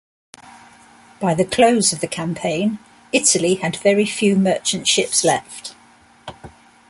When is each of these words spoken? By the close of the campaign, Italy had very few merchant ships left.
By 1.19 1.35
the 1.35 1.45
close 1.45 1.93
of 1.93 1.99
the 1.99 2.07
campaign, 2.07 2.79
Italy 3.13 3.53
had 3.53 3.75
very 3.75 4.07
few 4.07 4.35
merchant 4.35 4.87
ships 4.87 5.23
left. 5.23 5.75